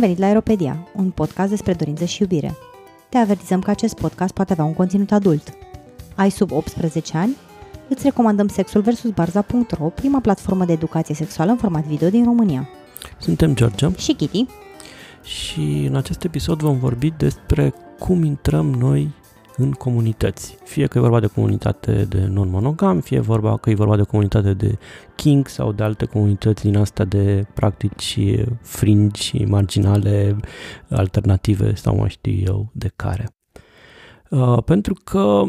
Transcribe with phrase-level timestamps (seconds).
[0.00, 2.56] venit la Aeropedia, un podcast despre dorință și iubire.
[3.08, 5.52] Te avertizăm că acest podcast poate avea un conținut adult.
[6.14, 7.36] Ai sub 18 ani?
[7.88, 9.02] Îți recomandăm Sexul vs.
[9.14, 12.68] Barza.ro, prima platformă de educație sexuală în format video din România.
[13.18, 14.46] Suntem George Și Kitty.
[15.22, 19.10] și în acest episod vom vorbi despre cum intrăm noi
[19.60, 20.56] în comunități.
[20.64, 24.52] Fie că e vorba de comunitate de non-monogam, fie vorba că e vorba de comunitate
[24.54, 24.78] de
[25.14, 28.18] king sau de alte comunități din astea de practici
[28.60, 30.36] fringi și marginale,
[30.88, 33.28] alternative sau mai știu eu de care.
[34.30, 35.42] Uh, pentru că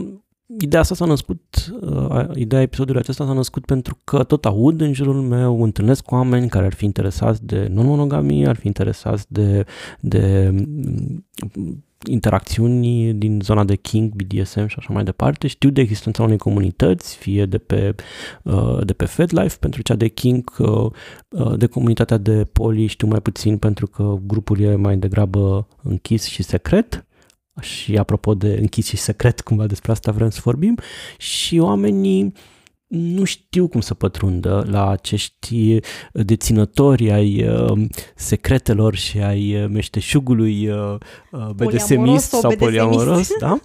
[0.59, 4.93] ideea asta s-a născut, uh, ideea episodului acesta s-a născut pentru că tot aud în
[4.93, 9.65] jurul meu, întâlnesc oameni care ar fi interesați de non-monogamie, ar fi interesați de,
[9.99, 11.25] de mm,
[12.07, 15.47] interacțiuni din zona de King, BDSM și așa mai departe.
[15.47, 17.95] Știu de existența unei comunități, fie de pe,
[18.43, 20.91] uh, de pe FedLife pentru cea de King, uh,
[21.29, 26.25] uh, de comunitatea de Poli știu mai puțin pentru că grupul e mai degrabă închis
[26.25, 27.05] și secret.
[27.61, 30.77] Și apropo de închis și secret, cumva despre asta vrem să vorbim.
[31.17, 32.33] Și oamenii
[32.91, 35.79] nu știu cum să pătrundă la acești
[36.11, 40.95] deținători ai uh, secretelor și ai uh, meșteșugului uh,
[41.31, 42.57] uh, BDSMist sau sau BDSMist.
[42.57, 43.59] poliamoros, da?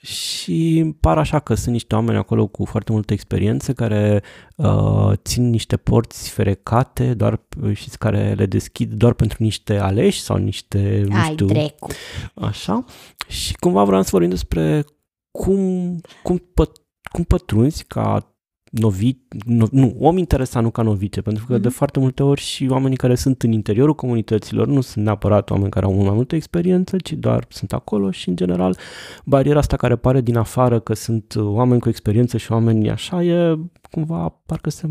[0.00, 4.22] Și par așa că sunt niște oameni acolo cu foarte multă experiență care
[4.56, 7.40] uh, țin niște porți ferecate doar
[7.72, 11.90] și care le deschid doar pentru niște aleși sau niște, nu Ai știu, drecu.
[12.34, 12.84] Așa.
[13.28, 14.84] Și cumva vreau să vorbim despre
[15.30, 16.72] cum, cum, pă,
[17.12, 18.31] cum pătrunzi ca
[18.72, 21.62] novi, no, nu, om interesant, nu ca novice, pentru că Mhm.
[21.62, 25.70] de foarte multe ori și oamenii care sunt în interiorul comunităților nu sunt neapărat oameni
[25.70, 28.76] care au mai multă experiență, ci doar sunt acolo și în general
[29.24, 33.58] bariera asta care pare din afară că sunt oameni cu experiență și oameni așa e
[33.90, 34.86] cumva parcă se...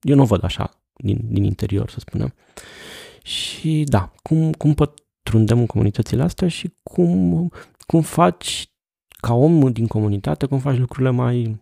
[0.00, 2.34] Eu nu o văd așa din, din interior, să spunem.
[3.22, 7.50] Și da, cum, cum pătrundem în comunitățile astea și cum,
[7.86, 8.66] cum faci
[9.20, 11.60] ca om din comunitate, cum faci lucrurile mai,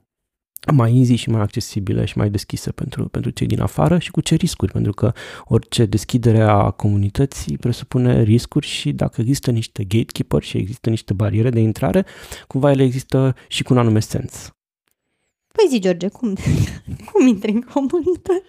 [0.72, 4.20] mai easy și mai accesibile și mai deschise pentru, pentru cei din afară și cu
[4.20, 5.12] ce riscuri, pentru că
[5.44, 11.50] orice deschidere a comunității presupune riscuri și dacă există niște gatekeeper și există niște bariere
[11.50, 12.06] de intrare,
[12.46, 14.54] cumva ele există și cu un anume sens.
[15.52, 16.34] Păi zi, George, cum,
[17.12, 18.42] cum intri în comunitate?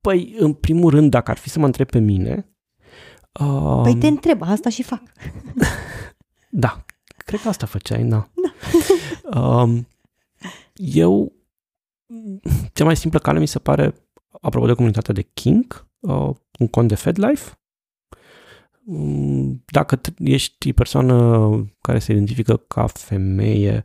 [0.00, 2.48] Păi, în primul rând, dacă ar fi să mă întreb pe mine,
[3.40, 5.02] uh, Păi te întreb, asta și fac.
[6.56, 6.84] Da,
[7.16, 8.28] cred că asta făceai, da.
[9.30, 9.40] da.
[9.40, 9.86] um,
[10.74, 11.32] eu,
[12.72, 13.94] cea mai simplă cale mi se pare,
[14.40, 17.58] apropo de comunitatea de King, uh, un cont de FedLife.
[18.86, 21.48] Um, Dacă t- ești persoană
[21.80, 23.84] care se identifică ca femeie,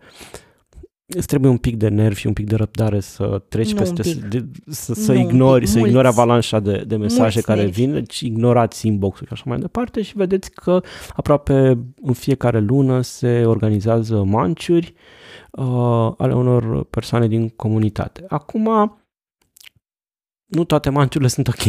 [1.06, 4.02] îți trebuie un pic de nervi și un pic de răbdare să treci Nu peste,
[4.08, 4.24] un pic.
[4.26, 6.20] de, să, să Nu un ignori, pic, să ignori mulți.
[6.20, 7.82] avalanșa de, de mesaje Mulți care nervi.
[7.82, 10.82] vin, deci ignorați inbox-ul și așa mai departe și vedeți că
[11.16, 15.00] aproape în fiecare lună se organizează manciuri uh,
[16.18, 18.26] ale unor persoane din comunitate.
[18.28, 18.98] Acum,
[20.46, 21.62] nu toate manciurile sunt ok.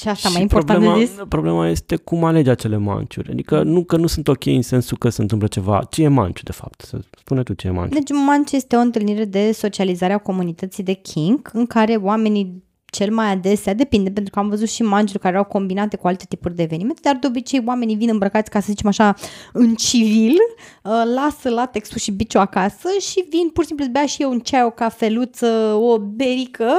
[0.00, 1.16] Și asta Și mai important problema, de zis?
[1.28, 3.30] Problema este cum alegi acele manciuri.
[3.30, 5.84] Adică nu că nu sunt ok în sensul că se întâmplă ceva.
[5.90, 6.80] Ce e manciu, de fapt?
[6.80, 7.94] Să spune tu ce e manciu.
[7.94, 13.12] Deci Manci este o întâlnire de socializare a comunității de King, în care oamenii cel
[13.12, 16.54] mai adesea, depinde, pentru că am văzut și manciuri care au combinate cu alte tipuri
[16.54, 19.14] de evenimente, dar de obicei oamenii vin îmbrăcați, ca să zicem așa,
[19.52, 20.36] în civil,
[20.82, 24.30] uh, lasă latexul și biciul acasă și vin pur și simplu să bea și eu
[24.30, 25.46] un ceai, o cafeluță,
[25.80, 26.72] o berică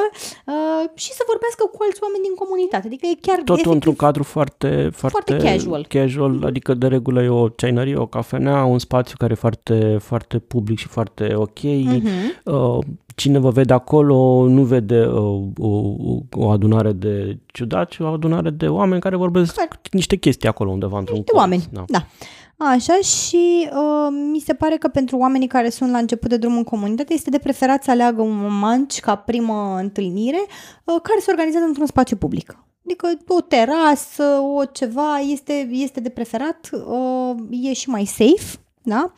[0.46, 2.88] uh, și să vorbească cu alți oameni din comunitate.
[2.88, 5.86] Adică e chiar Totul efectiv într-un cadru foarte, foarte, Foarte casual.
[5.90, 10.38] casual, adică de regulă e o ceainărie, o cafenea, un spațiu care e foarte, foarte
[10.38, 11.62] public și foarte ok.
[11.62, 12.08] Mhm.
[12.44, 12.80] Uh,
[13.20, 15.14] Cine vă vede acolo nu vede uh,
[15.58, 19.94] o, o, o adunare de ciudați, ci o adunare de oameni care vorbesc Corect.
[19.94, 21.44] niște chestii acolo undeva într-un Niște colț.
[21.44, 21.84] oameni, Da.
[21.88, 22.06] da.
[22.66, 26.58] Așa și uh, mi se pare că pentru oamenii care sunt la început de drum
[26.58, 31.32] în comunitate este de preferat să aleagă un manci ca primă întâlnire uh, care se
[31.32, 32.58] organizează într-un spațiu public.
[32.86, 34.24] Adică o terasă,
[34.58, 39.12] o ceva, este, este de preferat, uh, e și mai safe, da?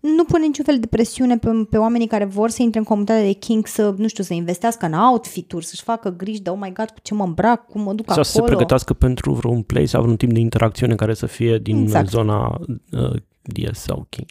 [0.00, 3.22] Nu pune niciun fel de presiune pe, pe oamenii care vor să intre în comunitatea
[3.24, 6.72] de King să, nu știu, să investească în outfit-uri, să-și facă griji de, oh my
[6.72, 8.22] god, cu ce mă îmbrac, cum mă duc Sau acolo.
[8.24, 11.82] să se pregătească pentru vreun play sau vreun tip de interacțiune care să fie din
[11.82, 12.08] Exact.
[12.08, 12.60] zona
[12.92, 13.12] uh,
[13.42, 14.28] DS sau King.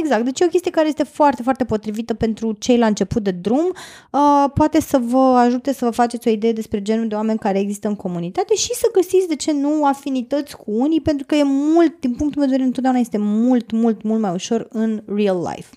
[0.00, 3.30] Exact, deci e o chestie care este foarte, foarte potrivită pentru cei la început de
[3.30, 3.72] drum.
[4.10, 7.58] Uh, poate să vă ajute să vă faceți o idee despre genul de oameni care
[7.58, 11.42] există în comunitate și să găsiți, de ce nu, afinități cu unii, pentru că e
[11.44, 15.38] mult, din punctul meu de vedere, întotdeauna este mult, mult, mult mai ușor în real
[15.54, 15.68] life.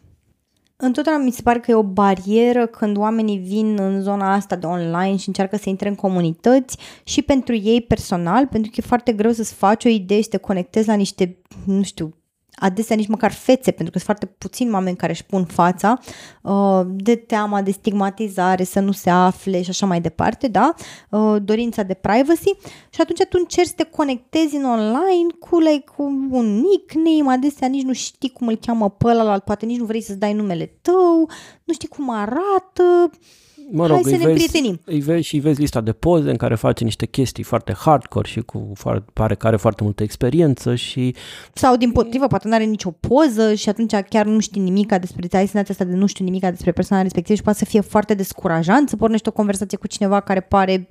[0.77, 4.65] Întotdeauna mi se pare că e o barieră când oamenii vin în zona asta de
[4.65, 9.11] online și încearcă să intre în comunități și pentru ei personal, pentru că e foarte
[9.11, 12.15] greu să-ți faci o idee și să te conectezi la niște, nu știu,
[12.55, 15.99] adesea nici măcar fețe, pentru că sunt foarte puțini oameni care își pun fața
[16.41, 20.73] uh, de teama de stigmatizare, să nu se afle și așa mai departe, da?
[21.09, 22.51] Uh, dorința de privacy.
[22.89, 27.67] Și atunci tu încerci să te conectezi în online cu, like, cu un nickname, adesea
[27.67, 30.65] nici nu știi cum îl cheamă pe ăla, poate nici nu vrei să-ți dai numele
[30.81, 31.29] tău,
[31.63, 33.09] nu știi cum arată,
[33.71, 34.81] mă rog, Hai să ne vezi, prietenim.
[34.85, 38.27] Îi vezi și îi vezi lista de poze în care face niște chestii foarte hardcore
[38.27, 41.15] și cu foarte, pare că are foarte multă experiență și
[41.53, 45.37] Sau din potrivă, poate nu are nicio poză și atunci chiar nu știi nimica despre,
[45.37, 48.13] ai senzația asta de nu știu nimica despre persoana respectivă și poate să fie foarte
[48.13, 50.89] descurajant să pornești o conversație cu cineva care pare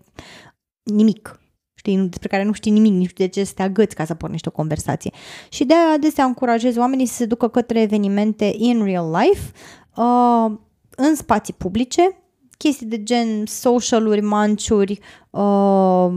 [0.82, 1.38] nimic
[1.74, 4.48] știi, despre care nu știi nimic, nici de ce să te agăți ca să pornești
[4.48, 5.10] o conversație.
[5.48, 9.52] Și de aia adesea încurajez oamenii să se ducă către evenimente in real life,
[9.96, 10.58] uh,
[10.96, 12.23] în spații publice,
[12.56, 16.08] chestii de gen social-uri, manciuri, uh,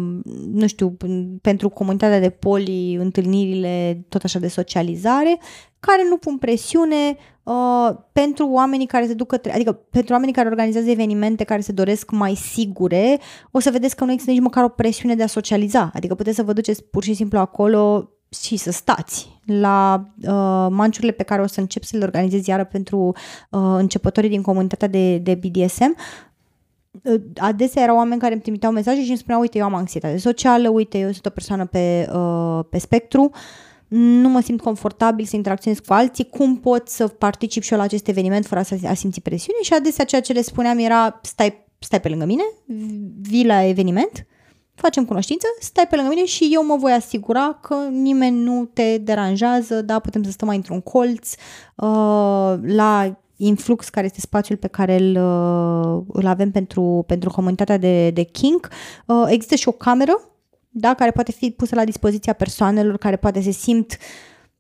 [0.52, 0.98] nu știu,
[1.42, 5.40] pentru comunitatea de poli, întâlnirile tot așa de socializare,
[5.80, 10.48] care nu pun presiune uh, pentru oamenii care se duc către, adică pentru oamenii care
[10.48, 13.20] organizează evenimente care se doresc mai sigure,
[13.52, 16.36] o să vedeți că nu există nici măcar o presiune de a socializa, adică puteți
[16.36, 21.42] să vă duceți pur și simplu acolo și să stați la uh, manciurile pe care
[21.42, 23.14] o să încep să le organizez iară pentru uh,
[23.78, 26.27] începătorii din comunitatea de, de BDSM, uh,
[27.38, 30.70] adesea erau oameni care îmi trimiteau mesaje și îmi spuneau, uite, eu am anxietate socială,
[30.70, 33.32] uite, eu sunt o persoană pe, uh, pe spectru,
[33.88, 37.84] nu mă simt confortabil să interacționez cu alții, cum pot să particip și eu la
[37.84, 39.60] acest eveniment fără să a simți presiune?
[39.62, 42.44] Și adesea ceea ce le spuneam era, stai, stai pe lângă mine,
[43.22, 44.26] vii la eveniment,
[44.76, 48.98] facem cunoștință, stai pe lângă mine și eu mă voi asigura că nimeni nu te
[48.98, 51.34] deranjează, da, putem să stăm mai într-un colț,
[51.76, 57.78] uh, la influx, care este spațiul pe care îl, uh, îl avem pentru, pentru comunitatea
[57.78, 58.70] de, de kink.
[59.06, 60.20] Uh, există și o cameră,
[60.70, 63.98] da, care poate fi pusă la dispoziția persoanelor care poate se simt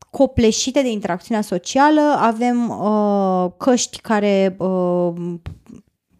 [0.09, 2.01] copleșite de interacțiunea socială.
[2.01, 5.13] Avem uh, căști care uh,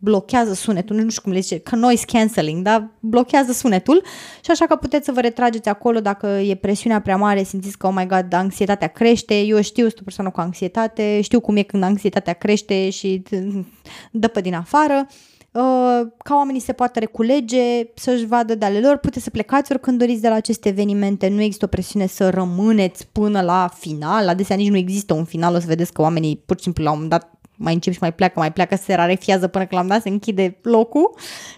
[0.07, 2.89] blochează sunetul, nu știu cum le zice, că noise cancelling, da?
[3.00, 4.04] blochează sunetul
[4.44, 7.88] și așa că puteți să vă retrageți acolo dacă e presiunea prea mare, simțiți că,
[7.88, 11.62] oh my god, anxietatea crește, eu știu, sunt o persoană cu anxietate, știu cum e
[11.62, 13.24] când anxietatea crește și
[14.12, 15.07] dă pe din afară,
[15.51, 20.00] uh, ca oamenii se poată reculege, să-și vadă de ale lor, puteți să plecați oricând
[20.00, 24.56] doriți de la aceste evenimente, nu există o presiune să rămâneți până la final, adesea
[24.56, 26.95] nici nu există un final, o să vedeți că oamenii pur și simplu la un
[26.95, 30.01] moment dat mai încep și mai pleacă, mai pleacă, se rarefiază până când l-am dat,
[30.01, 31.15] se închide locul,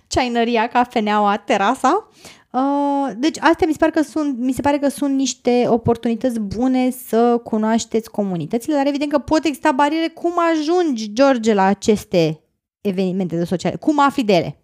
[0.08, 2.10] ceainăria, cafeneaua, terasa.
[2.52, 6.40] Uh, deci astea mi se, pare că sunt, mi se pare că sunt niște oportunități
[6.40, 10.08] bune să cunoașteți comunitățile, dar evident că pot exista bariere.
[10.08, 12.42] Cum ajungi, George, la aceste
[12.82, 13.76] evenimente de sociale?
[13.76, 14.60] Cum afli de ele?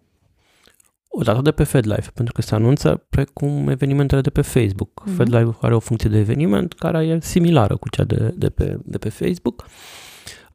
[1.08, 5.02] O dată de pe FedLife, pentru că se anunță precum evenimentele de pe Facebook.
[5.02, 5.16] Mm-hmm.
[5.16, 8.98] FedLife are o funcție de eveniment care e similară cu cea de, de, pe, de
[8.98, 9.64] pe Facebook.
[9.66, 9.70] Uh,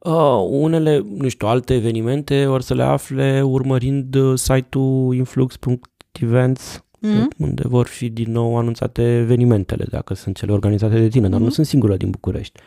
[0.04, 7.28] Uh, unele, nu știu, alte evenimente or să le afle urmărind uh, site-ul influx.events mm.
[7.38, 11.44] unde vor fi din nou anunțate evenimentele, dacă sunt cele organizate de tine, dar mm.
[11.44, 12.60] nu sunt singură din București.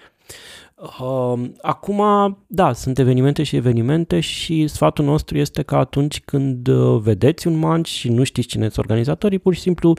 [0.75, 2.01] Uh, acum,
[2.47, 7.57] da, sunt evenimente și evenimente și sfatul nostru este că atunci când uh, vedeți un
[7.57, 9.93] manci și nu știți cine sunt organizatorii, pur și simplu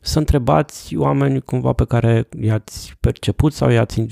[0.00, 4.06] să întrebați oameni cumva pe care i-ați perceput sau i-ați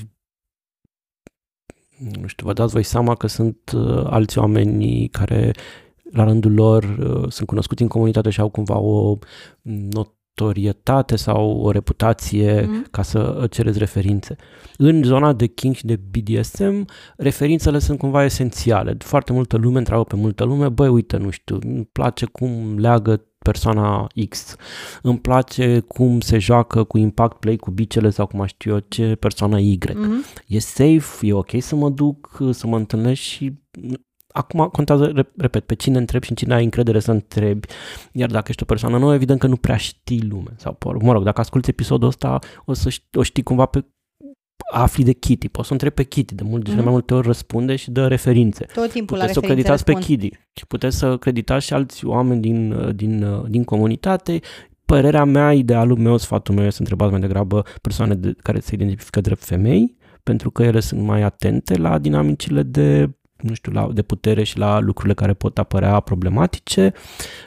[2.20, 5.52] nu știu, vă dați voi seama că sunt uh, alți oameni care
[6.12, 9.18] la rândul lor uh, sunt cunoscuți în comunitate și au cumva o
[9.62, 12.86] notorietate sau o reputație mm.
[12.90, 14.36] ca să cereți referințe.
[14.76, 18.96] În zona de King și de BDSM, referințele sunt cumva esențiale.
[18.98, 23.24] Foarte multă lume întreabă pe multă lume, băi, uite, nu știu, îmi place cum leagă
[23.44, 24.56] persoana X.
[25.02, 29.14] Îmi place cum se joacă cu impact play cu bicele sau cum știu eu ce
[29.14, 29.78] persoana Y.
[29.78, 30.44] Mm-hmm.
[30.46, 33.52] E safe, e ok să mă duc, să mă întâlnesc și
[34.32, 37.68] acum contează, repet, pe cine întrebi și în cine ai încredere să întrebi.
[38.12, 40.50] Iar dacă ești o persoană nouă, evident că nu prea știi lume.
[40.56, 43.84] Sau, mă rog, dacă asculti episodul ăsta, o să știi, o știi cumva pe
[44.70, 46.74] afli de Kitty, poți să întrebi pe Kitty, de mult, mm-hmm.
[46.74, 48.66] de mai multe ori răspunde și dă referințe.
[48.74, 49.96] Tot timpul puteți la să creditați răspund.
[49.96, 54.40] pe Kitty și puteți să creditați și alți oameni din, din, din comunitate.
[54.84, 58.74] Părerea mea, idealul meu, sfatul meu este să întrebați mai degrabă persoane de, care se
[58.74, 63.10] identifică drept femei, pentru că ele sunt mai atente la dinamicile de
[63.42, 66.92] nu știu, la, de putere și la lucrurile care pot apărea problematice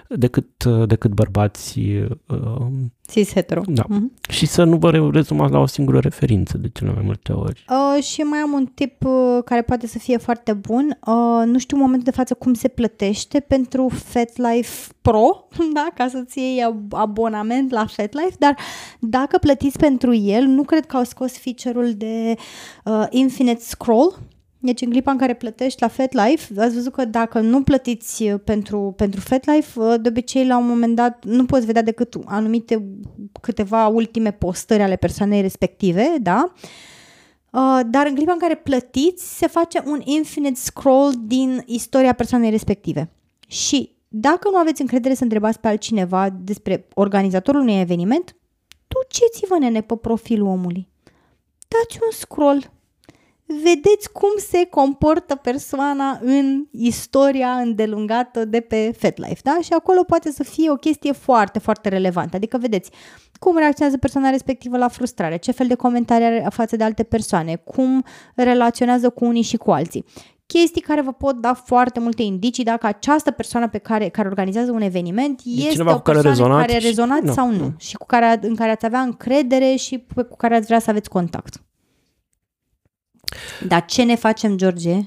[0.08, 2.68] decât, decât bărbați uh,
[3.08, 3.62] cis hetero.
[3.68, 3.84] Da.
[3.84, 4.30] Mm-hmm.
[4.30, 7.66] Și să nu vă rezumați la o singură referință de cele mai multe ori.
[7.70, 10.98] Uh, și mai am un tip uh, care poate să fie foarte bun.
[11.06, 16.08] Uh, nu știu în momentul de față cum se plătește pentru FetLife Pro, da, ca
[16.08, 18.56] să-ți iei abonament la FetLife, dar
[19.00, 22.36] dacă plătiți pentru el, nu cred că au scos feature-ul de
[22.84, 24.20] uh, Infinite Scroll,
[24.66, 28.40] deci în clipa în care plătești la FetLife, ați văzut că dacă nu plătiți uh,
[28.44, 32.84] pentru, pentru FetLife, uh, de obicei la un moment dat nu poți vedea decât anumite
[33.42, 36.54] câteva ultime postări ale persoanei respective, da?
[37.52, 42.50] Uh, dar în clipa în care plătiți, se face un infinite scroll din istoria persoanei
[42.50, 43.12] respective.
[43.48, 48.36] Și dacă nu aveți încredere să întrebați pe altcineva despre organizatorul unui eveniment,
[48.88, 50.88] duceți-vă nene pe profilul omului.
[51.68, 52.72] Dați un scroll,
[53.46, 59.58] vedeți cum se comportă persoana în istoria îndelungată de pe FetLife, da?
[59.62, 62.36] Și acolo poate să fie o chestie foarte, foarte relevantă.
[62.36, 62.92] Adică vedeți
[63.40, 67.56] cum reacționează persoana respectivă la frustrare, ce fel de comentarii are față de alte persoane,
[67.56, 70.06] cum relaționează cu unii și cu alții.
[70.46, 74.72] Chestii care vă pot da foarte multe indicii dacă această persoană pe care, care organizează
[74.72, 77.34] un eveniment de este o persoană care rezonat care rezonați și...
[77.34, 80.66] sau nu, nu și cu care, în care ați avea încredere și cu care ați
[80.66, 81.62] vrea să aveți contact.
[83.68, 85.00] Dar ce ne facem, George,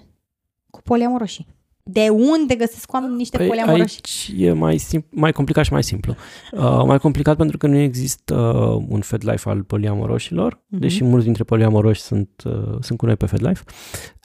[0.70, 1.46] cu poliamoroșii?
[1.82, 3.80] De unde găsesc oameni niște păi poliamoroși?
[3.80, 6.14] Aici e mai, sim- mai complicat și mai simplu.
[6.52, 10.78] Uh, mai complicat pentru că nu există uh, un FedLife al poliamoroșilor, uh-huh.
[10.78, 13.62] deși mulți dintre poliamoroși sunt, uh, sunt cu noi pe FedLife.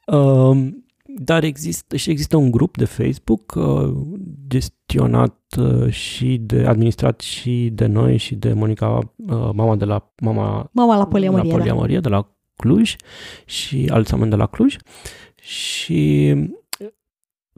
[0.05, 0.67] Uh,
[1.05, 3.91] dar există și există un grup de Facebook uh,
[4.47, 10.13] gestionat uh, și de administrat și de noi și de Monica, uh, mama de la
[10.21, 12.01] mama, mama la poliamorie, la poliamorie da.
[12.01, 12.95] de la Cluj
[13.45, 14.75] și alți oameni de la Cluj
[15.41, 16.33] și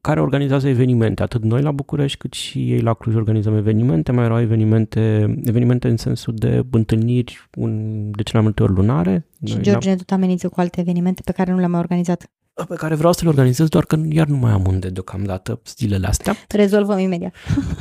[0.01, 4.25] care organizează evenimente, atât noi la București cât și ei la Cluj organizăm evenimente, mai
[4.25, 7.72] erau evenimente, evenimente în sensul de întâlniri un,
[8.12, 9.27] de cele mai multe ori lunare.
[9.45, 12.31] Și George ne tot amenință cu alte evenimente pe care nu le-am mai organizat.
[12.67, 16.07] Pe care vreau să le organizez, doar că iar nu mai am unde deocamdată zilele
[16.07, 16.36] astea.
[16.48, 17.33] Rezolvăm imediat.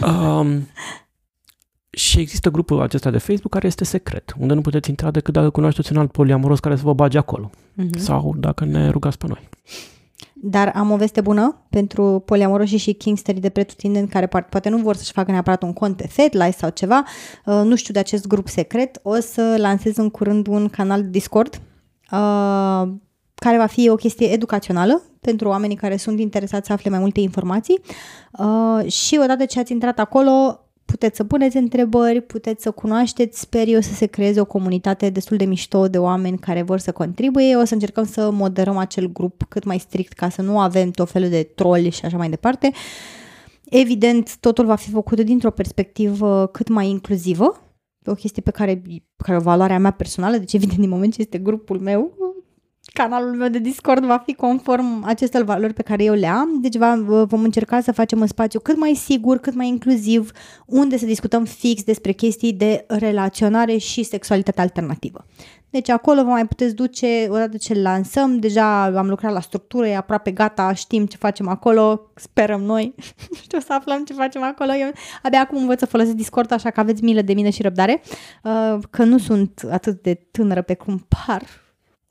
[0.03, 0.69] um,
[1.97, 5.51] și există grupul acesta de Facebook care este secret, unde nu puteți intra decât dacă
[5.51, 7.51] cunoașteți un alt poliamoros care să vă bage acolo.
[7.51, 7.99] Uh-huh.
[7.99, 9.49] Sau dacă ne rugați pe noi.
[10.45, 14.97] Dar am o veste bună pentru poliamoroșii și kingsterii de pretutindeni care poate nu vor
[14.97, 17.05] să-și facă neapărat un cont pe FedLife sau ceva.
[17.45, 19.01] Uh, nu știu de acest grup secret.
[19.03, 22.89] O să lansez în curând un canal Discord uh,
[23.35, 27.21] care va fi o chestie educațională pentru oamenii care sunt interesați să afle mai multe
[27.21, 27.81] informații
[28.33, 33.69] uh, și odată ce ați intrat acolo puteți să puneți întrebări, puteți să cunoașteți, sper
[33.69, 37.57] eu să se creeze o comunitate destul de mișto de oameni care vor să contribuie.
[37.57, 41.11] O să încercăm să moderăm acel grup cât mai strict ca să nu avem tot
[41.11, 42.73] felul de troli și așa mai departe.
[43.65, 47.61] Evident, totul va fi făcut dintr-o perspectivă cât mai inclusivă,
[48.07, 48.83] o chestie pe care,
[49.17, 52.17] pe care o valoarea mea personală, deci evident din moment ce este grupul meu,
[52.93, 56.77] canalul meu de Discord va fi conform acestor valori pe care eu le am, deci
[56.77, 60.31] va, vom încerca să facem un spațiu cât mai sigur, cât mai inclusiv,
[60.67, 65.27] unde să discutăm fix despre chestii de relaționare și sexualitate alternativă.
[65.71, 69.87] Deci acolo vă mai puteți duce odată ce îl lansăm, deja am lucrat la structură,
[69.87, 72.95] e aproape gata, știm ce facem acolo, sperăm noi,
[73.43, 74.73] știu să aflăm ce facem acolo.
[74.73, 74.91] Eu
[75.23, 78.03] abia acum învăț să folosesc Discord, așa că aveți milă de mine și răbdare,
[78.43, 81.43] uh, că nu sunt atât de tânără pe cum par,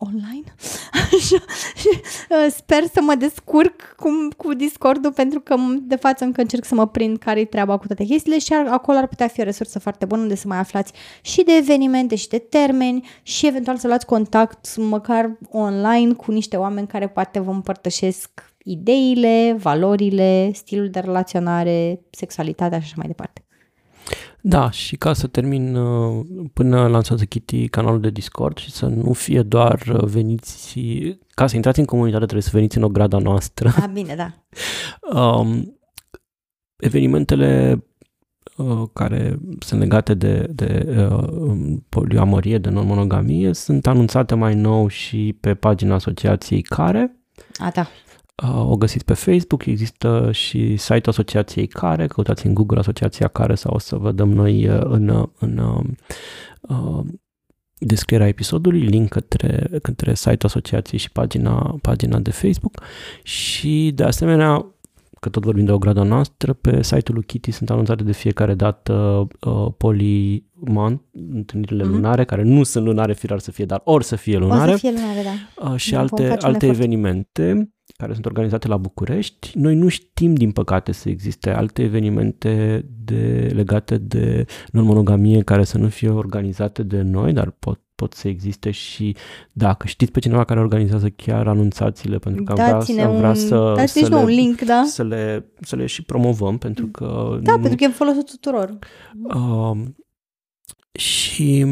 [0.05, 0.53] online.
[1.13, 1.43] Așa.
[1.75, 1.89] Și
[2.29, 6.75] uh, sper să mă descurc cum, cu Discord-ul pentru că de față încă încerc să
[6.75, 9.79] mă prind care-i treaba cu toate chestiile și ar, acolo ar putea fi o resursă
[9.79, 13.87] foarte bună unde să mai aflați și de evenimente și de termeni și eventual să
[13.87, 18.29] luați contact măcar online cu niște oameni care poate vă împărtășesc
[18.63, 23.45] ideile, valorile, stilul de relaționare, sexualitatea și așa mai departe.
[24.41, 29.13] Da, și ca să termin uh, până lansează Kitty canalul de Discord și să nu
[29.13, 30.79] fie doar uh, veniți,
[31.29, 33.73] ca să intrați în comunitate trebuie să veniți în o grada noastră.
[33.79, 34.33] Da, bine, da.
[35.21, 35.77] um,
[36.77, 37.83] evenimentele
[38.57, 45.37] uh, care sunt legate de, de uh, poliamorie, de non-monogamie, sunt anunțate mai nou și
[45.39, 47.15] pe pagina asociației care.
[47.57, 47.87] A, da.
[48.47, 53.73] O găsiți pe Facebook, există și site-ul asociației care, căutați în Google asociația care sau
[53.73, 55.57] o să vă dăm noi uh, în, în
[56.61, 57.05] uh,
[57.77, 62.83] descrierea episodului link către, către site-ul asociației și pagina, pagina de Facebook
[63.23, 64.65] și de asemenea
[65.21, 68.53] că tot vorbim de o gradă noastră, pe site-ul lui Kitty sunt anunțate de fiecare
[68.53, 71.01] dată uh, polimont,
[71.33, 71.87] întâlnirile mm-hmm.
[71.87, 74.71] lunare, care nu sunt lunare, firar să fie, dar ori să fie lunare.
[74.71, 75.69] O să fie lunare, da.
[75.69, 79.51] Uh, și alte, alte evenimente care sunt organizate la București.
[79.57, 85.77] Noi nu știm, din păcate, să existe alte evenimente de, legate de non-monogamie care să
[85.77, 89.15] nu fie organizate de noi, dar pot, pot să existe și
[89.51, 93.29] dacă știți pe cineva care organizează chiar anunțațiile, pentru că am vrea, să, am vrea
[93.29, 94.83] un, să, să, le, un link, da?
[94.85, 97.39] să, le, să le și promovăm, pentru că...
[97.41, 98.77] Da, nu, pentru că e folosul tuturor.
[99.23, 99.77] Uh,
[100.91, 101.65] și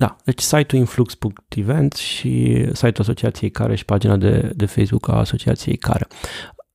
[0.00, 5.76] da, deci site-ul influx.events și site-ul asociației care și pagina de, de Facebook a asociației
[5.76, 6.06] care.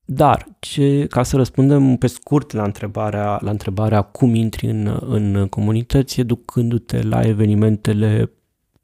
[0.04, 5.46] Dar, ce, ca să răspundem pe scurt la întrebarea, la întrebarea cum intri în, în
[5.48, 8.30] comunități, educându-te la evenimentele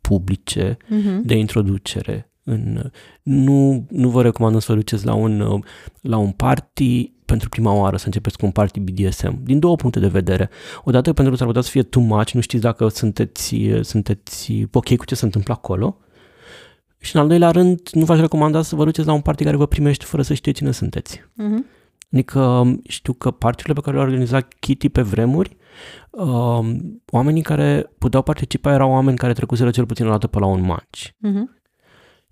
[0.00, 1.20] publice uh-huh.
[1.22, 2.31] de introducere.
[2.44, 2.90] În,
[3.22, 5.62] nu, nu vă recomand să vă duceți la un,
[6.00, 10.00] la un party pentru prima oară să începeți cu un party BDSM, din două puncte
[10.00, 10.50] de vedere.
[10.84, 14.96] Odată pentru că s-ar putea să fie too much, nu știți dacă sunteți, sunteți ok
[14.96, 15.96] cu ce se întâmplă acolo.
[16.98, 19.56] Și în al doilea rând, nu v-aș recomanda să vă duceți la un party care
[19.56, 21.18] vă primește fără să știți cine sunteți.
[21.18, 21.80] Uh-huh.
[22.12, 25.56] Adică știu că partiurile pe care le-a organizat Kitty pe vremuri,
[26.10, 26.74] uh,
[27.10, 30.60] oamenii care puteau participa erau oameni care trecuseră cel puțin o dată pe la un
[30.60, 31.06] match.
[31.06, 31.61] Uh-huh.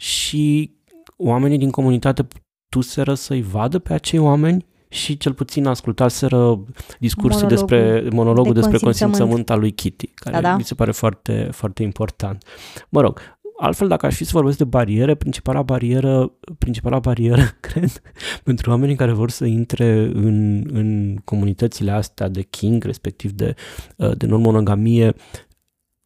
[0.00, 0.74] Și
[1.16, 2.26] oamenii din comunitate
[2.68, 6.64] tuseră să-i vadă pe acei oameni și cel puțin ascultaseră
[6.98, 10.56] discursul monologul despre monologul de despre consimțământ al lui Kitty, care da, da.
[10.56, 12.44] mi se pare foarte, foarte important.
[12.88, 13.20] Mă rog,
[13.58, 18.02] altfel dacă aș fi să vorbesc de bariere, principala barieră, principala barieră, cred,
[18.44, 23.54] pentru oamenii care vor să intre în, în comunitățile astea de king, respectiv de,
[23.96, 25.14] de non-monogamie,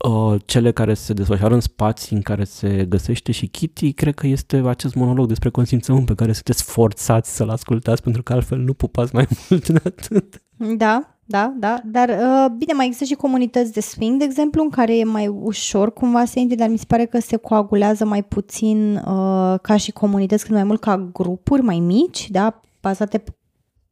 [0.08, 4.26] uh, cele care se desfășoară în spații în care se găsește și Kitty, cred că
[4.26, 8.72] este acest monolog despre consimțământ pe care sunteți forțați să-l ascultați pentru că altfel nu
[8.72, 10.42] pupați mai mult de atât.
[10.56, 14.70] Da, da, da, dar uh, bine, mai există și comunități de swing, de exemplu, în
[14.70, 18.22] care e mai ușor cumva să intri, dar mi se pare că se coagulează mai
[18.22, 23.30] puțin uh, ca și comunități, cât mai mult ca grupuri mai mici, da, bazate pe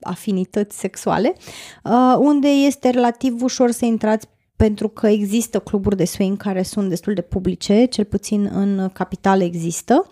[0.01, 1.35] afinități sexuale,
[1.85, 4.29] uh, unde este relativ ușor să intrați
[4.63, 9.43] pentru că există cluburi de swing care sunt destul de publice, cel puțin în capitală
[9.43, 10.07] există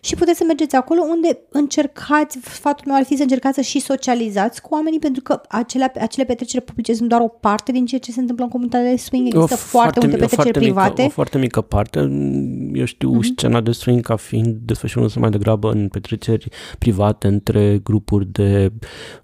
[0.00, 3.80] și puteți să mergeți acolo unde încercați, sfatul meu ar fi să încercați să și
[3.80, 8.00] socializați cu oamenii pentru că acele, acele petreceri publice sunt doar o parte din ceea
[8.00, 11.02] ce se întâmplă în comunitatea de swing, există o foarte, multe petreceri foarte private.
[11.02, 11.98] Mică, o foarte mică parte,
[12.72, 13.36] eu știu uh-huh.
[13.36, 18.72] scena de swing ca fiind desfășurată mai degrabă în petreceri private între grupuri de,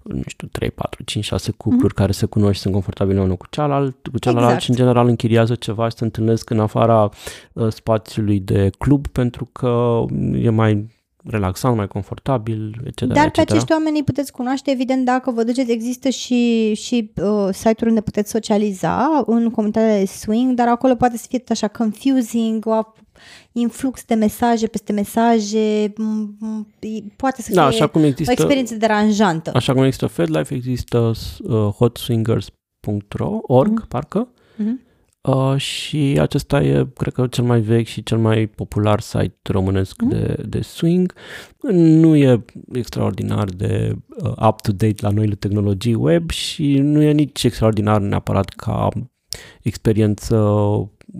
[0.03, 1.97] nu știu, 3, 4, 5, 6 cupluri uh-huh.
[1.97, 4.61] care se cunosc și sunt confortabile unul cu celălalt, cu celălalt exact.
[4.63, 7.09] și în general închiriază ceva și se întâlnesc în afara
[7.53, 10.05] uh, spațiului de club pentru că
[10.35, 10.87] e mai
[11.23, 13.01] relaxant, mai confortabil, etc.
[13.01, 13.35] Dar etc.
[13.35, 17.89] pe acești oameni îi puteți cunoaște, evident, dacă vă duceți, există și, și uh, site-uri
[17.89, 22.81] unde puteți socializa în comunitatea de swing, dar acolo poate să fie așa confusing, o
[23.51, 25.93] influx de mesaje peste mesaje,
[27.15, 29.51] poate să da, fie așa cum există, o experiență deranjantă.
[29.53, 31.11] Așa cum există FedLife, există
[31.43, 33.87] uh, hotswingers.ro, org, mm-hmm.
[33.87, 34.27] parcă,
[34.57, 34.91] mm-hmm.
[35.21, 40.01] Uh, și acesta e, cred că, cel mai vechi și cel mai popular site românesc
[40.01, 40.09] mm.
[40.09, 41.13] de, de swing.
[41.71, 48.01] Nu e extraordinar de uh, up-to-date la noile tehnologii web și nu e nici extraordinar
[48.01, 48.89] neapărat ca
[49.61, 50.35] experiență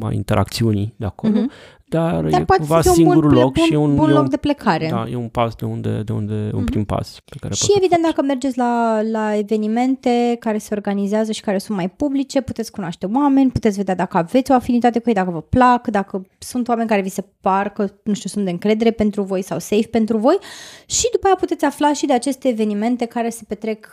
[0.02, 3.95] a interacțiunii de acolo, mm-hmm dar, dar e cumva singurul bun, loc bun, și un,
[3.95, 4.88] bun loc de plecare.
[4.89, 6.51] Da, e un pas de unde, de unde mm-hmm.
[6.51, 6.65] un mhm.
[6.65, 11.41] prim pas pe care Și evident dacă mergeți la, la evenimente care se organizează și
[11.41, 15.15] care sunt mai publice, puteți cunoaște oameni, puteți vedea dacă aveți o afinitate cu ei,
[15.15, 18.51] dacă vă plac, dacă sunt oameni care vi se par că, nu știu, sunt de
[18.51, 20.38] încredere pentru voi sau safe pentru voi
[20.86, 23.88] și după aia puteți afla și de aceste evenimente care se petrec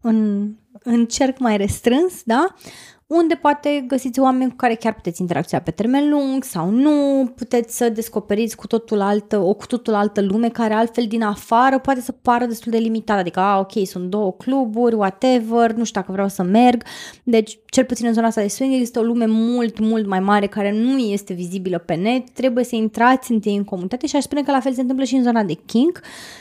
[0.00, 0.48] în,
[0.82, 2.54] în cerc mai restrâns, da?
[3.10, 7.76] Unde poate găsiți oameni cu care chiar puteți interacționa pe termen lung sau nu, puteți
[7.76, 12.00] să descoperiți cu totul altă, o cu totul altă lume care altfel din afară poate
[12.00, 16.12] să pară destul de limitată, adică, a, ok, sunt două cluburi, whatever, nu știu dacă
[16.12, 16.82] vreau să merg,
[17.22, 20.46] deci cel puțin în zona asta de swing există o lume mult, mult mai mare
[20.46, 24.42] care nu este vizibilă pe net, trebuie să intrați întâi în comunitate și aș spune
[24.42, 26.00] că la fel se întâmplă și în zona de kink,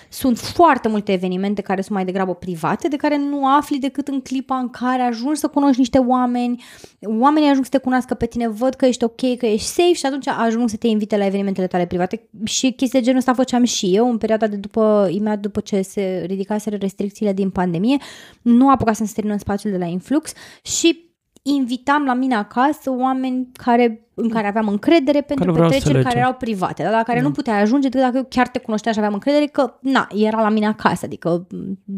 [0.09, 4.21] sunt foarte multe evenimente care sunt mai degrabă private, de care nu afli decât în
[4.21, 6.58] clipa în care ajungi să cunoști niște oameni,
[7.01, 10.05] oamenii ajung să te cunoască pe tine, văd că ești ok, că ești safe și
[10.05, 12.29] atunci ajung să te invite la evenimentele tale private.
[12.43, 15.81] Și chestia de genul ăsta făceam și eu în perioada de după, imediat după ce
[15.81, 17.97] se ridicaseră restricțiile din pandemie,
[18.41, 21.07] nu apucasem să termin în spațiul de la Influx și
[21.41, 26.33] invitam la mine acasă oameni care, în care aveam încredere pentru care petreceri care erau
[26.33, 27.25] private, dar la care da.
[27.25, 30.41] nu puteai ajunge decât dacă eu chiar te cunoșteam și aveam încredere că, na, era
[30.41, 31.47] la mine acasă, adică,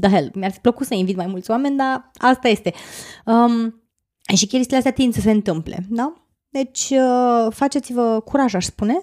[0.02, 2.74] the hell, mi-ar fi plăcut să invit mai mulți oameni, dar asta este.
[3.26, 3.81] Um,
[4.36, 6.14] și chestiile astea tind să se întâmple, da?
[6.50, 9.02] Deci, uh, faceți-vă curaj, aș spune,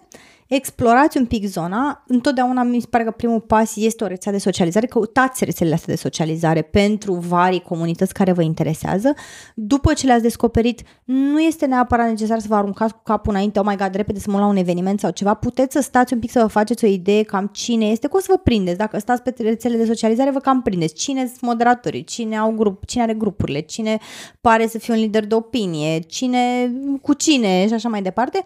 [0.48, 2.04] explorați un pic zona.
[2.06, 4.86] Întotdeauna mi se pare că primul pas este o rețea de socializare.
[4.86, 9.14] Căutați rețelele astea de socializare pentru varii comunități care vă interesează.
[9.54, 13.66] După ce le-ați descoperit, nu este neapărat necesar să vă aruncați cu capul înainte, oh
[13.68, 15.34] my god, repede să mă la un eveniment sau ceva.
[15.34, 18.26] Puteți să stați un pic să vă faceți o idee cam cine este, cum să
[18.30, 18.78] vă prindeți.
[18.78, 20.94] Dacă stați pe rețele de socializare, vă cam prindeți.
[20.94, 23.98] Cine sunt moderatorii, cine, au grup, cine are grupurile, cine
[24.40, 28.44] pare să fie un lider de opinie, cine cu cine și așa mai departe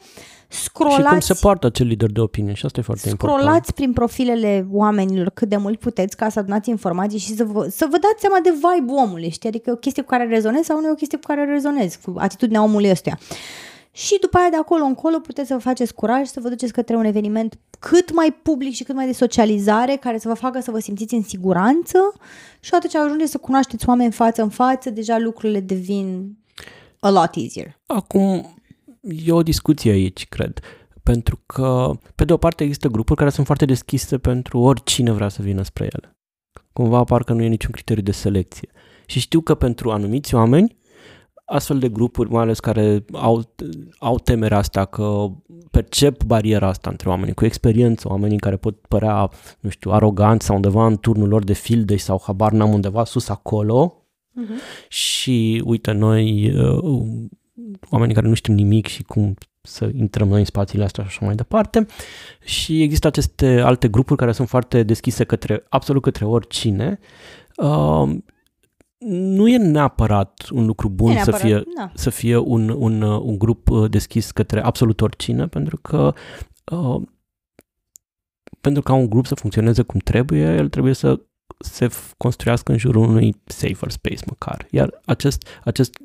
[0.53, 1.03] scrollați...
[1.03, 3.71] Și cum se poartă acel lider de opinie și asta e foarte scrollați important.
[3.71, 7.87] prin profilele oamenilor cât de mult puteți ca să adunați informații și să vă, să
[7.91, 9.49] vă dați seama de vibe omului, știi?
[9.49, 11.99] Adică e o chestie cu care rezonezi sau nu e o chestie cu care rezonezi,
[12.01, 13.19] cu atitudinea omului ăstuia.
[13.95, 16.97] Și după aia de acolo încolo puteți să vă faceți curaj să vă duceți către
[16.97, 20.71] un eveniment cât mai public și cât mai de socializare, care să vă facă să
[20.71, 21.99] vă simțiți în siguranță
[22.61, 26.37] și atunci ajungeți să cunoașteți oameni față în față, deja lucrurile devin
[27.01, 27.81] a lot easier.
[27.87, 28.55] Acum,
[29.03, 30.61] e o discuție aici, cred.
[31.03, 35.29] Pentru că, pe de o parte, există grupuri care sunt foarte deschise pentru oricine vrea
[35.29, 36.17] să vină spre ele.
[36.73, 38.69] Cumva parcă nu e niciun criteriu de selecție.
[39.07, 40.77] Și știu că pentru anumiți oameni,
[41.45, 43.55] astfel de grupuri, mai ales care au,
[43.99, 45.27] au temerea asta că
[45.71, 50.55] percep bariera asta între oamenii cu experiență, oamenii care pot părea, nu știu, aroganți sau
[50.55, 54.88] undeva în turnul lor de filde sau habar n-am undeva sus acolo uh-huh.
[54.88, 57.03] și uite, noi uh,
[57.91, 61.27] oamenii care nu știm nimic și cum să intrăm noi în spațiile astea și așa
[61.27, 61.87] mai departe.
[62.45, 66.99] Și există aceste alte grupuri care sunt foarte deschise către absolut către oricine.
[67.57, 68.17] Uh,
[69.07, 71.91] nu e neapărat un lucru bun neapărat, să fie, da.
[71.95, 76.15] să fie un, un, un grup uh, deschis către absolut oricine, pentru că
[76.73, 77.03] uh,
[78.61, 81.21] pentru ca un grup să funcționeze cum trebuie, el trebuie să
[81.59, 84.67] se construiască în jurul unui safer space măcar.
[84.71, 85.99] Iar acest, acest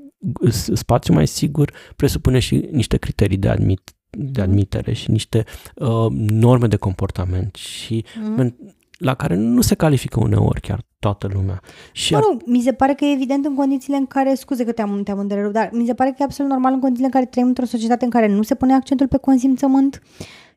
[0.73, 4.49] spațiu mai sigur presupune și niște criterii de, admit, de mhm.
[4.49, 5.43] admitere și niște
[5.75, 8.55] uh, norme de comportament și mm.
[8.97, 11.61] la care nu se califică uneori chiar toată lumea.
[11.91, 12.43] Și mă rog, ar...
[12.45, 15.53] mi se pare că e evident în condițiile în care, scuze că te-am, te-am întrerupt,
[15.53, 18.05] dar mi se pare că e absolut normal în condițiile în care trăim într-o societate
[18.05, 20.01] în care nu se pune accentul pe consimțământ,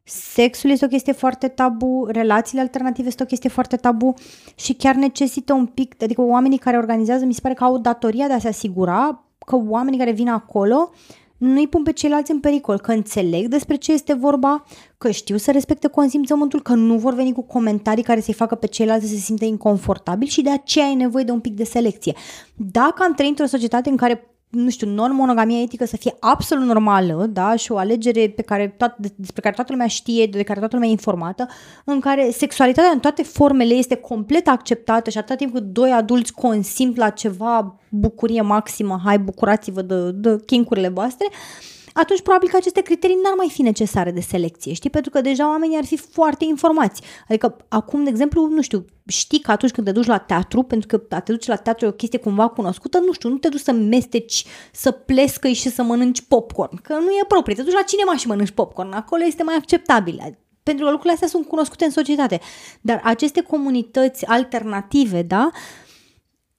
[0.05, 4.15] sexul este o chestie foarte tabu, relațiile alternative este o chestie foarte tabu
[4.55, 8.27] și chiar necesită un pic, adică oamenii care organizează mi se pare că au datoria
[8.27, 10.91] de a se asigura că oamenii care vin acolo
[11.41, 14.65] nu-i pun pe ceilalți în pericol, că înțeleg despre ce este vorba,
[14.99, 18.67] că știu să respecte consimțământul, că nu vor veni cu comentarii care să-i facă pe
[18.67, 22.15] ceilalți să se simtă inconfortabil și de aceea ai nevoie de un pic de selecție.
[22.57, 27.27] Dacă am trăit într-o societate în care nu știu, non-monogamia etică să fie absolut normală,
[27.27, 30.75] da, și o alegere pe care toat, despre care toată lumea știe, de care toată
[30.75, 31.49] lumea e informată,
[31.85, 36.33] în care sexualitatea în toate formele este complet acceptată și atâta timp cât doi adulți
[36.33, 42.57] consimt la ceva bucurie maximă, hai bucurați-vă de, de chincurile voastre, uh, atunci probabil că
[42.57, 44.91] aceste criterii n-ar mai fi necesare de selecție, știi?
[44.91, 47.03] Pentru că deja oamenii ar fi foarte informați.
[47.29, 50.89] Adică acum, de exemplu, nu știu, știi că atunci când te duci la teatru, pentru
[50.89, 53.49] că a te duci la teatru e o chestie cumva cunoscută, nu știu, nu te
[53.49, 57.55] duci să mesteci, să plescă și să mănânci popcorn, că nu e proprie.
[57.55, 61.29] Te duci la cinema și mănânci popcorn, acolo este mai acceptabil pentru că lucrurile astea
[61.29, 62.41] sunt cunoscute în societate.
[62.81, 65.51] Dar aceste comunități alternative, da,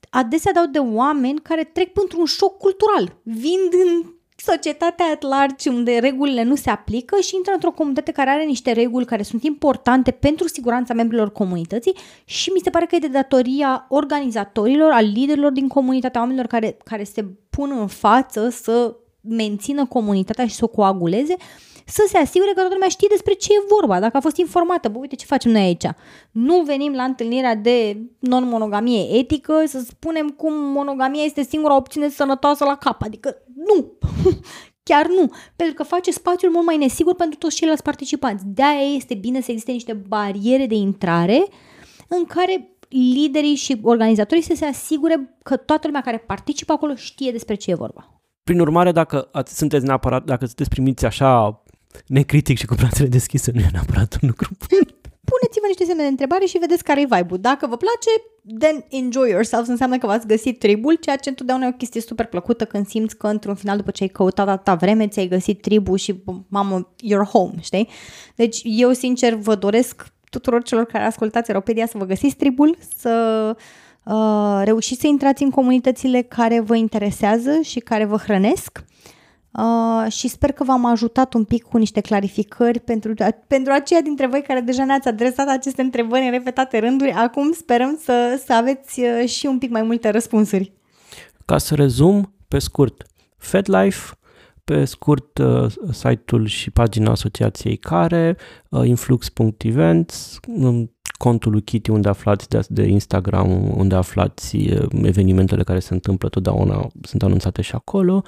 [0.09, 3.19] adesea dau de oameni care trec pentru un șoc cultural.
[3.23, 8.29] Vin din societatea at large unde regulile nu se aplică și intră într-o comunitate care
[8.29, 12.95] are niște reguli care sunt importante pentru siguranța membrilor comunității și mi se pare că
[12.95, 18.49] e de datoria organizatorilor, al liderilor din comunitatea, oamenilor care, care se pun în față
[18.49, 21.35] să mențină comunitatea și să o coaguleze,
[21.85, 24.89] să se asigure că toată lumea știe despre ce e vorba, dacă a fost informată.
[24.89, 25.85] Bă, uite ce facem noi aici.
[26.31, 32.63] Nu venim la întâlnirea de non-monogamie etică să spunem cum monogamia este singura opțiune sănătoasă
[32.63, 33.01] la cap.
[33.01, 33.91] Adică nu,
[34.89, 38.43] chiar nu, pentru că face spațiul mult mai nesigur pentru toți ceilalți participanți.
[38.47, 41.45] De-aia este bine să existe niște bariere de intrare
[42.07, 47.31] în care liderii și organizatorii să se asigure că toată lumea care participă acolo știe
[47.31, 48.20] despre ce e vorba.
[48.43, 51.63] Prin urmare, dacă ați, sunteți neapărat, dacă sunteți primiți așa
[52.07, 55.01] necritic și cu brațele deschise, nu e neapărat un lucru bun
[55.31, 57.39] puneți-vă niște semne de întrebare și vedeți care e vibe-ul.
[57.39, 58.11] Dacă vă place,
[58.59, 62.25] then enjoy yourselves, înseamnă că v-ați găsit tribul, ceea ce întotdeauna e o chestie super
[62.25, 65.97] plăcută când simți că într-un final după ce ai căutat atâta vreme, ți-ai găsit tribul
[65.97, 67.89] și mamă, you're home, știi?
[68.35, 73.45] Deci eu sincer vă doresc tuturor celor care ascultați Europedia să vă găsiți tribul, să
[73.57, 73.63] uh,
[74.63, 78.83] reușiți să intrați în comunitățile care vă interesează și care vă hrănesc
[79.51, 83.13] Uh, și sper că v-am ajutat un pic cu niște clarificări pentru,
[83.47, 87.11] pentru aceia dintre voi care deja ne-ați adresat aceste întrebări în repetate rânduri.
[87.11, 90.73] Acum sperăm să, să aveți uh, și un pic mai multe răspunsuri.
[91.45, 93.03] Ca să rezum, pe scurt,
[93.37, 94.11] FedLife
[94.63, 98.37] Pe scurt, uh, site-ul și pagina asociației care,
[98.69, 105.63] uh, influx.events, um, contul lui Kitty unde aflați de, de Instagram, unde aflați uh, evenimentele
[105.63, 108.23] care se întâmplă totdeauna, sunt anunțate și acolo.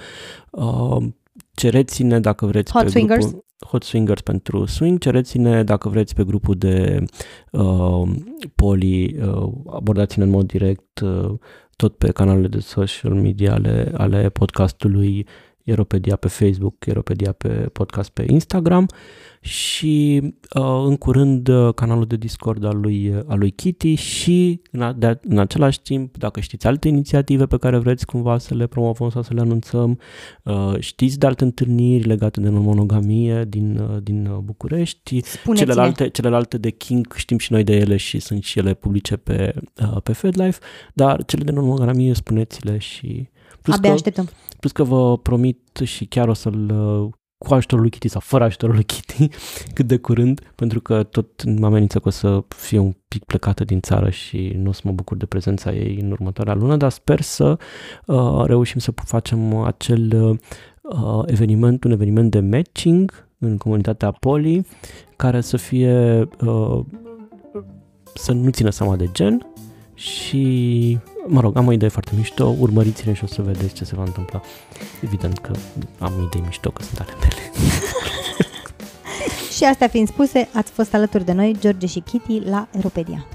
[1.53, 3.25] Cereți-ne dacă vreți Hot pe Swingers.
[3.25, 7.03] grupul Hot Swingers pentru swing, cereți-ne dacă vreți pe grupul de
[7.51, 8.09] uh,
[8.55, 11.31] poli, uh, abordați-ne în mod direct uh,
[11.75, 15.27] tot pe canalele de social media ale, ale podcastului
[15.63, 18.87] Eropedia pe Facebook, Eropedia pe podcast pe Instagram
[19.43, 24.81] și uh, în curând uh, canalul de Discord al lui, al lui Kitty și în,
[24.81, 28.67] a, de, în același timp, dacă știți alte inițiative pe care vreți cumva să le
[28.67, 29.99] promovăm sau să le anunțăm,
[30.43, 35.21] uh, știți de alte întâlniri legate de monogamie din, uh, din uh, București,
[35.55, 39.53] celelalte, celelalte de King știm și noi de ele și sunt și ele publice pe,
[39.81, 40.59] uh, pe FedLife,
[40.93, 43.29] dar cele de monogamie spuneți-le și
[43.63, 44.29] Plus Abia că, așteptăm.
[44.59, 48.43] Plus că vă promit și chiar o să-l uh, cu ajutorul lui Kitty sau fără
[48.43, 49.27] ajutorul lui Kitty
[49.75, 53.63] cât de curând, pentru că tot mă amenință că o să fie un pic plecată
[53.63, 56.91] din țară și nu o să mă bucur de prezența ei în următoarea lună, dar
[56.91, 57.57] sper să
[58.05, 60.13] uh, reușim să facem acel
[60.81, 64.65] uh, eveniment, un eveniment de matching în comunitatea Poli,
[65.15, 66.79] care să fie uh,
[68.13, 69.53] să nu țină seama de gen
[70.03, 73.95] și mă rog, am o idee foarte mișto, urmăriți-ne și o să vedeți ce se
[73.95, 74.41] va întâmpla.
[75.01, 75.51] Evident că
[75.99, 77.51] am idei mișto, că sunt ale mele.
[79.55, 83.25] și astea fiind spuse, ați fost alături de noi, George și Kitty, la Europedia.